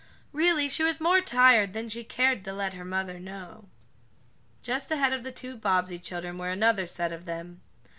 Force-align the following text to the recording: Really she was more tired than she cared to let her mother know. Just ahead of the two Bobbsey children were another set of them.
Really 0.33 0.67
she 0.67 0.81
was 0.81 0.99
more 0.99 1.21
tired 1.21 1.73
than 1.73 1.87
she 1.87 2.03
cared 2.03 2.43
to 2.45 2.53
let 2.53 2.73
her 2.73 2.83
mother 2.83 3.19
know. 3.19 3.65
Just 4.63 4.89
ahead 4.89 5.13
of 5.13 5.21
the 5.21 5.31
two 5.31 5.55
Bobbsey 5.55 5.99
children 5.99 6.39
were 6.39 6.49
another 6.49 6.87
set 6.87 7.11
of 7.11 7.25
them. 7.25 7.61